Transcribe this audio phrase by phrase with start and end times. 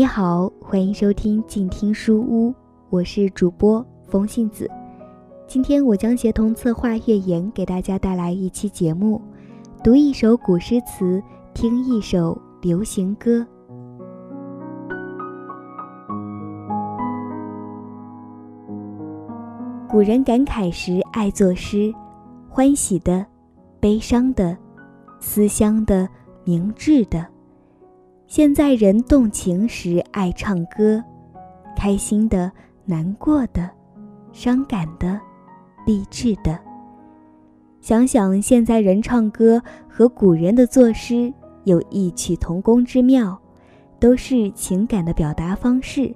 [0.00, 2.54] 你好，欢迎收听静听书屋，
[2.88, 4.66] 我是主播风信子。
[5.46, 9.20] 今天我将协同策划月言给大家带来一期节目，
[9.84, 11.22] 读一首古诗词，
[11.52, 13.46] 听一首流行歌。
[19.86, 21.92] 古人感慨时爱作诗，
[22.48, 23.26] 欢喜的、
[23.78, 24.56] 悲伤的、
[25.18, 26.08] 思乡的、
[26.42, 27.26] 明志的。
[28.30, 31.02] 现在人动情时爱唱歌，
[31.76, 32.48] 开心的、
[32.84, 33.68] 难过的、
[34.30, 35.20] 伤感的、
[35.84, 36.56] 励志的。
[37.80, 43.36] 想想现在人唱歌和古人的作诗有异曲同工之妙，
[43.98, 46.14] 都是情感的表达方式。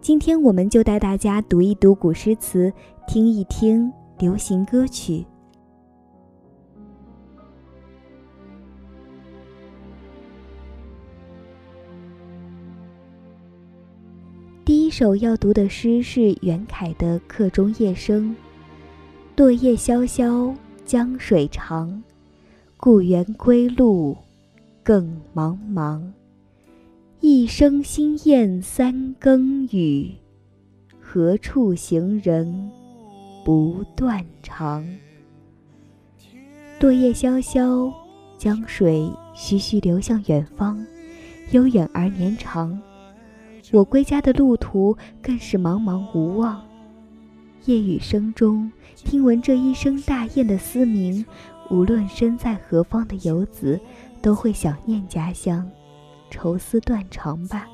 [0.00, 2.72] 今天我们就带大家读一读古诗词，
[3.08, 5.26] 听一听流行歌曲。
[14.86, 18.30] 一首要读的诗是袁凯的《客中夜声》
[19.36, 22.00] ：“落叶萧萧，江水长，
[22.76, 24.16] 故园归路，
[24.84, 26.00] 更茫茫。
[27.18, 30.14] 一声新雁三更雨，
[31.00, 32.70] 何处行人
[33.44, 34.86] 不断肠？”
[36.78, 37.92] 落叶萧萧，
[38.38, 40.78] 江水徐徐流向远方，
[41.50, 42.80] 悠远而绵长。
[43.72, 46.64] 我归家的路途更是茫茫无望，
[47.64, 51.24] 夜雨声中听闻这一声大雁的嘶鸣，
[51.70, 53.80] 无论身在何方的游子，
[54.22, 55.68] 都会想念家乡，
[56.30, 57.66] 愁思断肠吧。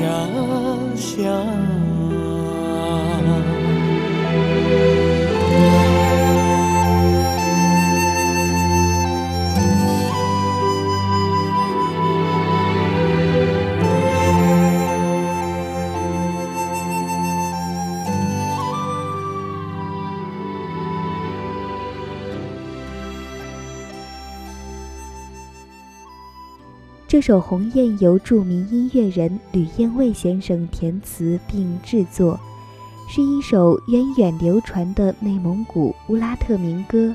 [0.00, 0.06] 家
[0.96, 1.79] 乡。
[27.20, 32.40] 这首《鸿雁》由著名音乐人吕燕卫先生填词并制作，
[33.10, 37.14] 是一首源远流传的内蒙古乌拉特民歌。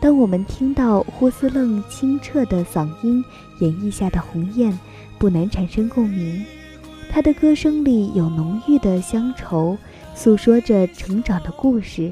[0.00, 3.22] 当我们听到呼斯楞清澈的嗓音
[3.60, 4.72] 演绎下的《鸿雁》，
[5.18, 6.42] 不难产生共鸣。
[7.10, 9.76] 他的歌声里有浓郁的乡愁，
[10.14, 12.10] 诉说着成长的故事。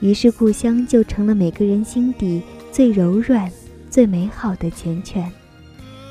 [0.00, 3.50] 于是，故乡就成了每个人心底最柔软、
[3.88, 5.24] 最美好的缱绻。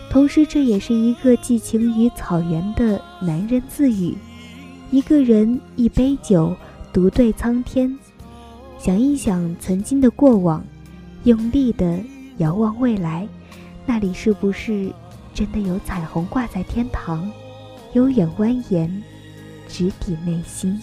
[0.09, 4.17] 同时，这也是一个寄情于草原的男人自语。
[4.89, 6.55] 一个人一杯酒，
[6.91, 7.95] 独对苍天，
[8.79, 10.63] 想一想曾经的过往，
[11.25, 11.99] 用力的
[12.37, 13.27] 遥望未来，
[13.85, 14.91] 那里是不是
[15.31, 17.31] 真的有彩虹挂在天堂，
[17.93, 18.89] 悠远蜿蜒，
[19.67, 20.81] 直抵内心。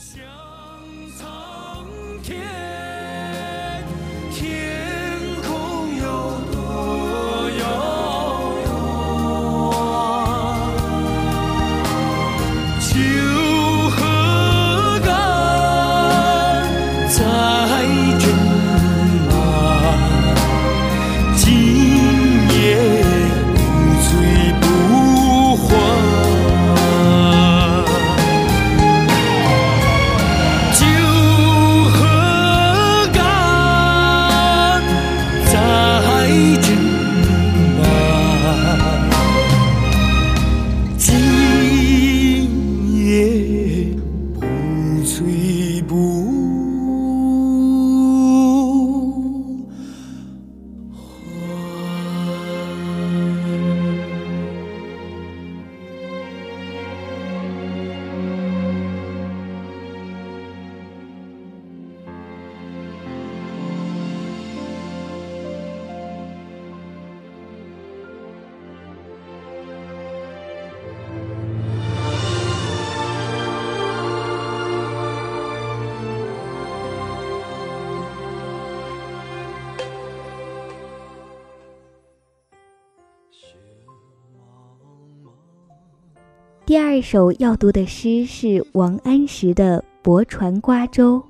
[86.67, 91.23] 第二首要读的诗是王安石的《泊船瓜洲》。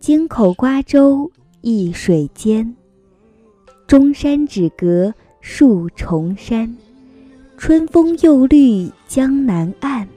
[0.00, 1.30] 京口瓜洲
[1.60, 2.74] 一水间，
[3.86, 6.76] 中山只隔数重山。
[7.56, 10.08] 春风又绿江南岸，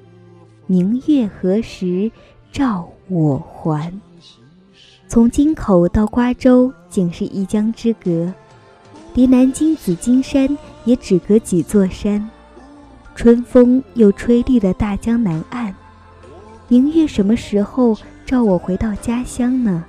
[0.66, 2.12] 明月何时
[2.52, 3.94] 照我还？
[5.08, 8.34] 从京口到瓜洲，仅是一江之隔，
[9.14, 12.28] 离南京紫金山也只隔几座山。
[13.16, 15.76] 春风又吹绿了大江南岸，
[16.68, 19.86] 明月什么时候照我回到家乡呢？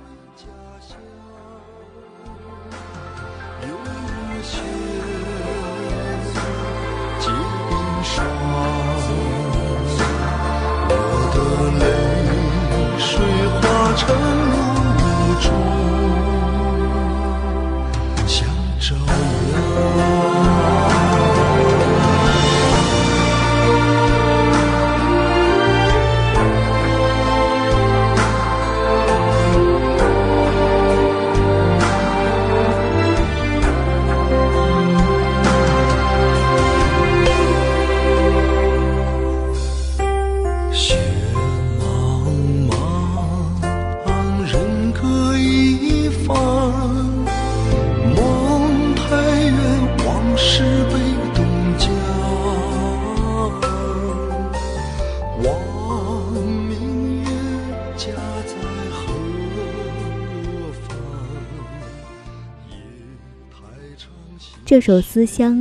[64.65, 65.53] 这首《思乡》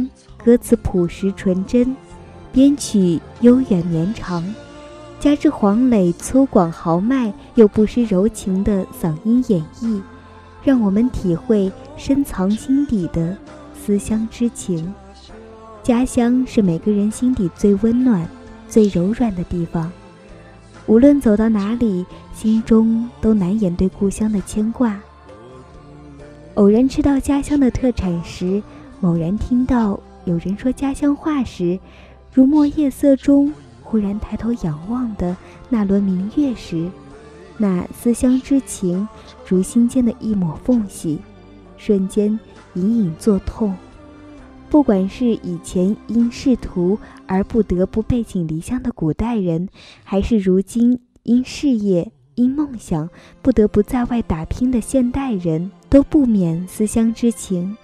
[0.43, 1.95] 歌词朴实纯真，
[2.51, 4.43] 编曲悠远绵长，
[5.21, 10.01] 加之黄磊粗犷豪迈又不失柔情的嗓音演绎，
[10.63, 13.37] 让我们体会深藏心底的
[13.75, 14.95] 思乡之情。
[15.83, 18.27] 家乡是每个人心底最温暖、
[18.67, 19.93] 最柔软的地方，
[20.87, 25.01] 无论走到哪里，心中都难掩对故乡的牵挂。
[26.55, 28.63] 偶然吃到家乡的特产时，
[29.01, 31.79] 猛然听到有人说家乡话时，
[32.33, 33.53] 如墨夜色中
[33.83, 35.37] 忽然抬头仰望的
[35.69, 36.91] 那轮明月时，
[37.57, 39.09] 那思乡之情
[39.47, 41.21] 如心间的一抹缝隙，
[41.79, 42.39] 瞬间
[42.75, 43.75] 隐隐作痛。
[44.73, 49.69] 不管是以前因仕途而不得不背井离乡的古代人，
[50.03, 53.11] 还是如今因事业、因梦想
[53.43, 57.77] 不得不在外打拼的现代人，都不免思乡之情。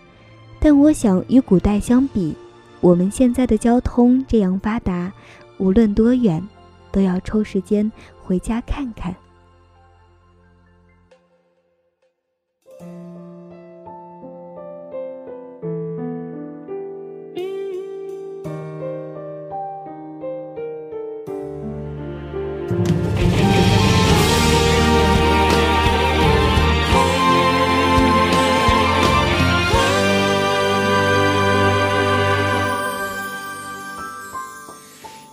[0.59, 2.35] 但我想，与古代相比，
[2.81, 5.13] 我们现在的交通这样发达，
[5.59, 6.43] 无论多远，
[6.91, 7.93] 都要抽时间
[8.25, 9.15] 回家看看。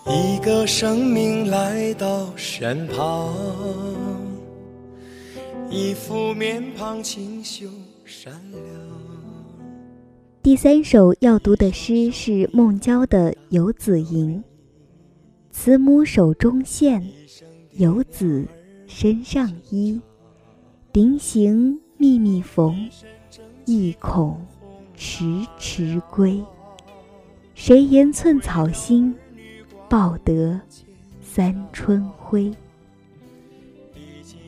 [0.08, 3.34] 一个生命来到身旁，
[5.68, 7.68] 一副面庞清秀
[8.04, 8.62] 善良。
[10.44, 14.38] 第三首要读的诗是孟郊的《游子吟》。
[15.50, 17.04] 慈母手中线，
[17.72, 18.46] 游子
[18.86, 20.00] 身上衣。
[20.94, 22.88] 临行密密缝，
[23.66, 24.40] 意恐
[24.96, 25.26] 迟
[25.58, 26.40] 迟归。
[27.56, 29.16] 谁言寸草心？
[29.90, 30.60] 报得
[31.22, 32.54] 三春晖。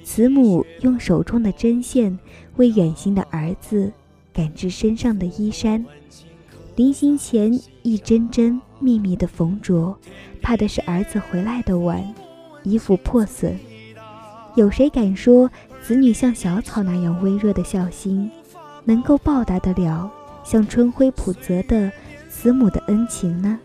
[0.04, 2.18] 慈母用手中的针线
[2.56, 3.92] 为远行的儿子
[4.34, 5.86] 赶制身上的衣衫，
[6.76, 9.96] 临行前一针针密密的缝着，
[10.42, 12.02] 怕的是儿子回来的晚，
[12.64, 13.60] 衣服破损。
[14.56, 15.52] 有谁敢说
[15.84, 18.32] 子女像小草那样微弱的孝心，
[18.86, 20.10] 能够报答得了
[20.44, 21.92] 像春晖普泽的
[22.30, 23.60] 慈母的恩情呢？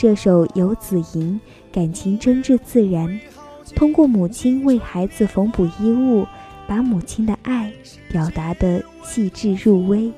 [0.00, 1.38] 这首《游子吟》
[1.74, 3.20] 感情真挚自然，
[3.76, 6.26] 通过母亲为孩子缝补衣物，
[6.66, 7.70] 把母亲的爱
[8.10, 10.10] 表达得细致入微，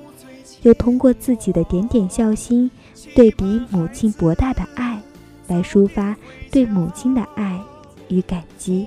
[0.62, 2.70] 又通过自己的点点孝心，
[3.16, 5.02] 对比母亲博大的爱，
[5.48, 6.16] 来抒发
[6.52, 7.60] 对母亲的爱
[8.06, 8.86] 与感激。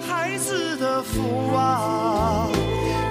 [0.00, 1.22] 孩子的福
[1.54, 2.48] 啊，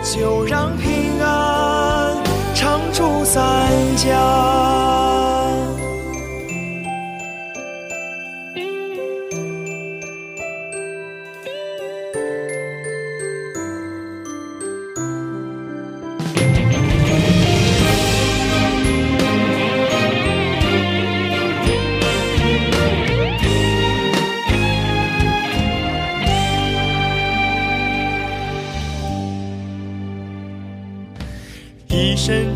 [0.03, 2.21] 就让平安
[2.53, 5.52] 常驻三家。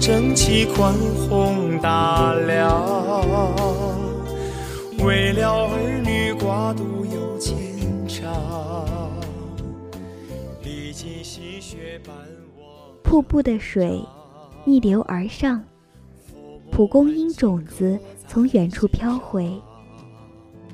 [0.08, 0.94] 一身正气宽
[1.28, 2.82] 宏大量，
[5.00, 7.58] 为了儿女挂肚又牵
[8.08, 9.06] 肠，
[10.64, 12.16] 历尽心血伴
[12.58, 12.96] 我。
[13.04, 14.02] 瀑布的水
[14.64, 15.62] 逆流而上，
[16.72, 18.00] 蒲公英种子
[18.30, 19.62] 从远处飘回，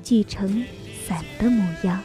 [0.04, 0.64] 聚成
[1.04, 2.00] 伞的模样。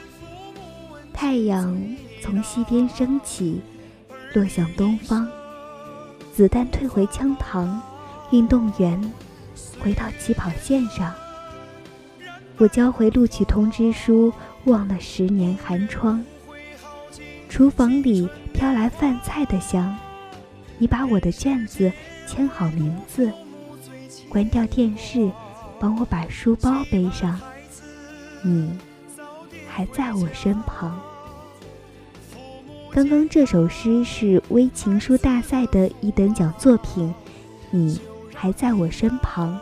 [1.13, 1.79] 太阳
[2.24, 3.62] 从西边升起，
[4.33, 5.29] 落向东方。
[6.39, 7.67] 子弹退回枪膛，
[8.31, 9.13] 运动员
[9.77, 11.13] 回到起跑线上。
[12.55, 14.31] 我交回录取通知书，
[14.63, 16.24] 忘了十年寒窗。
[17.50, 19.93] 厨房里飘来饭菜的香，
[20.77, 21.91] 你把我的卷子
[22.25, 23.29] 签好名字，
[24.29, 25.29] 关掉电视，
[25.77, 27.38] 帮我把书包背上。
[28.41, 28.72] 你
[29.67, 30.98] 还在我身旁。
[32.91, 37.13] 刚刚这首诗是微情书大赛的一等奖作品，
[37.69, 38.00] 你
[38.34, 39.58] 还在我身旁。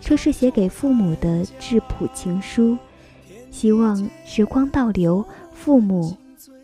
[0.00, 2.76] 这是写给父母的质朴情书，
[3.50, 6.16] 希望时光倒流，父母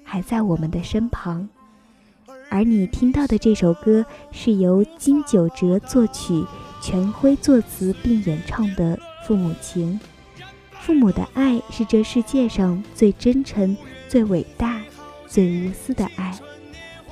[0.05, 1.49] 还在我们的身旁。
[2.51, 6.45] 而你听到的这首歌是由金九哲作曲，
[6.83, 9.99] 全辉作词并演唱的《父母情》。
[10.81, 13.77] 父母的爱是这世界上最真诚、
[14.07, 14.78] 最伟大。
[15.29, 16.35] 最无私的爱，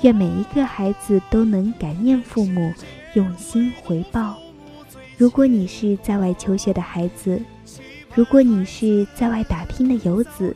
[0.01, 2.73] 愿每一个孩子都能感念父母，
[3.13, 4.37] 用心回报。
[5.17, 7.41] 如果你是在外求学的孩子，
[8.13, 10.55] 如果你是在外打拼的游子，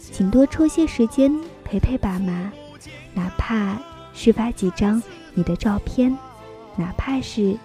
[0.00, 1.32] 请多抽些时间
[1.64, 2.52] 陪陪爸妈，
[3.12, 3.78] 哪怕
[4.12, 5.02] 是发几张
[5.34, 6.16] 你的照片，
[6.76, 7.56] 哪怕是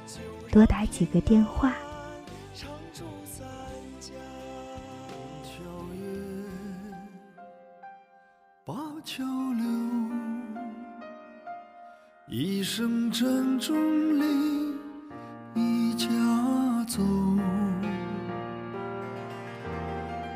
[0.51, 1.73] 多打几个电话。
[9.03, 9.23] 桥
[9.57, 9.65] 流，
[12.27, 13.75] 一声珍重
[14.19, 14.25] 离
[15.55, 16.07] 一家
[16.87, 17.01] 走，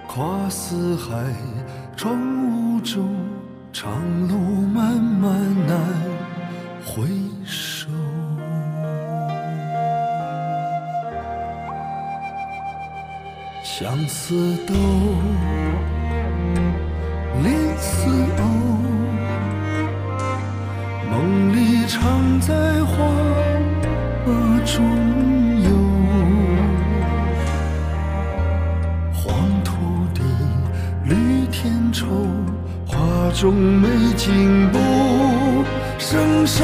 [0.08, 1.32] 跨四海
[1.96, 3.06] 闯五洲，
[3.72, 3.92] 长
[4.28, 4.36] 路
[4.68, 5.78] 漫漫难
[6.86, 7.08] 回
[7.46, 7.88] 首，
[13.64, 14.74] 相思豆。
[17.42, 18.44] 莲似藕，
[21.10, 22.94] 梦里常在花
[24.66, 24.84] 中
[25.64, 25.70] 游。
[29.14, 29.24] 黄
[29.64, 29.72] 土
[30.14, 30.22] 地，
[31.06, 32.06] 绿天绸，
[32.86, 32.98] 画
[33.34, 34.78] 中美景不
[35.98, 36.64] 胜收。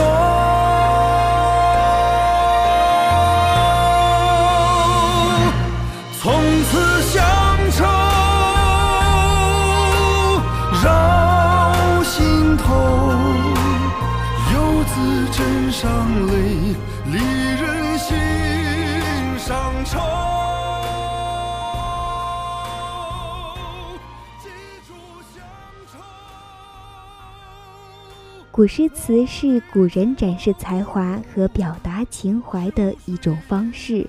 [28.60, 34.06] 古诗词是古人展示才华和表达情怀的一种方式，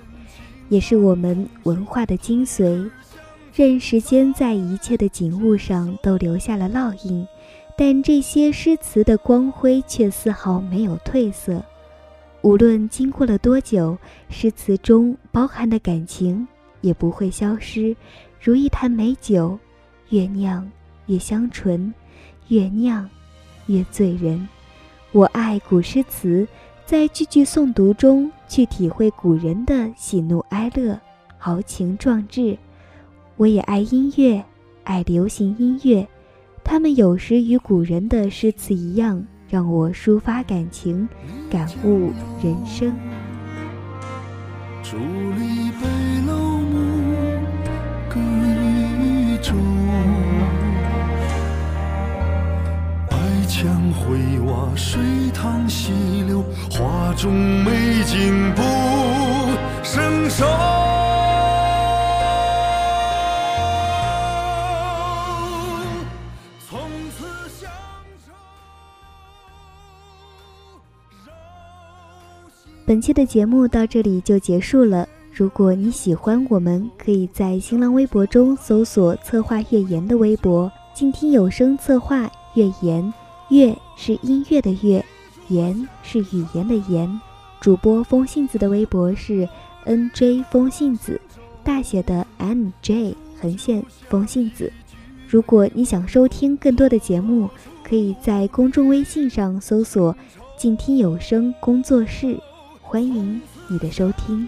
[0.67, 2.91] 也是我们文化的精髓。
[3.55, 7.25] 任时间在一切的景物上都留下了烙印，
[7.77, 11.63] 但这些诗词的光辉却丝毫没有褪色。
[12.41, 16.45] 无论经过了多久，诗词中包含的感情
[16.81, 17.95] 也不会消失。
[18.41, 19.57] 如一坛美酒，
[20.09, 20.69] 越酿
[21.05, 21.93] 越香醇，
[22.49, 23.09] 越酿。
[23.67, 24.47] 越醉人，
[25.11, 26.47] 我爱古诗词，
[26.85, 30.99] 在句句诵读中去体会古人的喜怒哀乐、
[31.37, 32.57] 豪情壮志。
[33.37, 34.43] 我也爱音乐，
[34.83, 36.07] 爱流行音乐，
[36.63, 41.07] 他们有时与古人的诗词一样，让我抒发感情，
[41.49, 42.11] 感悟
[42.43, 42.93] 人生。
[53.91, 54.99] 灰瓦，水
[55.33, 55.91] 塘溪
[56.27, 57.33] 流，画中
[57.63, 58.61] 美景不
[59.83, 60.45] 胜收。
[72.85, 75.07] 本期的节目到这里就结束了。
[75.33, 83.13] 如果你喜欢我们，可以在新浪微博中搜索“策划月言”的微博，静听有声策划月言。
[83.51, 85.03] 乐是音乐的乐，
[85.49, 87.19] 言是语言的言。
[87.59, 89.47] 主播风信子的微博是
[89.83, 91.19] N J 风信子，
[91.61, 94.71] 大写的 N J 横线风信子。
[95.27, 97.49] 如果你想收听更多的节目，
[97.83, 100.15] 可以在公众微信上搜索
[100.57, 102.39] “静听有声工作室，
[102.81, 104.47] 欢迎你的收听。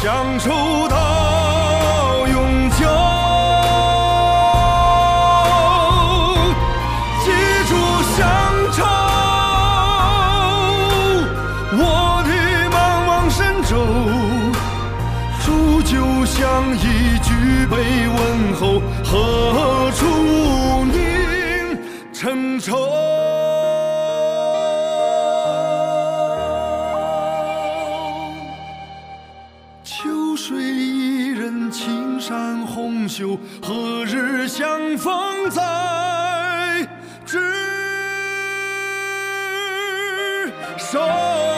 [0.00, 0.87] 乡愁
[33.98, 36.88] 何日相逢在
[37.26, 37.36] 执
[40.78, 41.57] 手？